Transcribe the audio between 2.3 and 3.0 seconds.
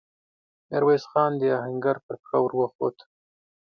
ور وخووت.